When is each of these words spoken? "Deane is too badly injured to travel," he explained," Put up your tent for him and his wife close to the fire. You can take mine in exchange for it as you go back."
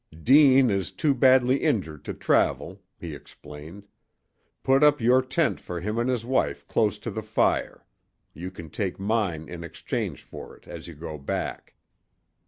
"Deane 0.23 0.71
is 0.71 0.91
too 0.91 1.13
badly 1.13 1.57
injured 1.57 2.03
to 2.05 2.11
travel," 2.11 2.81
he 2.97 3.13
explained," 3.13 3.85
Put 4.63 4.81
up 4.81 4.99
your 4.99 5.21
tent 5.21 5.59
for 5.59 5.79
him 5.79 5.99
and 5.99 6.09
his 6.09 6.25
wife 6.25 6.67
close 6.67 6.97
to 6.97 7.11
the 7.11 7.21
fire. 7.21 7.85
You 8.33 8.49
can 8.49 8.71
take 8.71 8.99
mine 8.99 9.47
in 9.47 9.63
exchange 9.63 10.23
for 10.23 10.57
it 10.57 10.67
as 10.67 10.87
you 10.87 10.95
go 10.95 11.19
back." 11.19 11.75